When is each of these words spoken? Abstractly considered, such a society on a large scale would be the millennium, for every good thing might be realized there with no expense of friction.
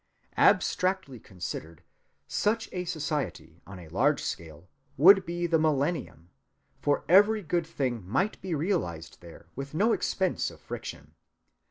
Abstractly 0.39 1.19
considered, 1.19 1.83
such 2.27 2.67
a 2.71 2.85
society 2.85 3.61
on 3.67 3.77
a 3.77 3.87
large 3.89 4.23
scale 4.23 4.67
would 4.97 5.27
be 5.27 5.45
the 5.45 5.59
millennium, 5.59 6.31
for 6.79 7.03
every 7.07 7.43
good 7.43 7.67
thing 7.67 8.03
might 8.07 8.41
be 8.41 8.55
realized 8.55 9.21
there 9.21 9.45
with 9.55 9.75
no 9.75 9.93
expense 9.93 10.49
of 10.49 10.59
friction. 10.59 11.13